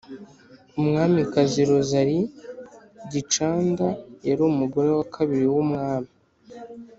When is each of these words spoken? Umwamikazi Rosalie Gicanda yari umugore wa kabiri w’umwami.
Umwamikazi 0.79 1.59
Rosalie 1.69 2.29
Gicanda 3.11 3.87
yari 4.27 4.41
umugore 4.51 4.89
wa 4.97 5.05
kabiri 5.15 5.45
w’umwami. 5.53 6.09